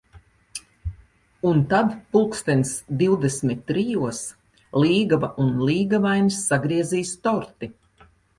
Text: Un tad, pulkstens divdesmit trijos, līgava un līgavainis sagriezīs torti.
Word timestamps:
Un 1.49 1.59
tad, 1.73 1.91
pulkstens 2.17 2.71
divdesmit 3.01 3.61
trijos, 3.73 4.23
līgava 4.85 5.31
un 5.45 5.53
līgavainis 5.71 6.41
sagriezīs 6.49 7.15
torti. 7.29 7.73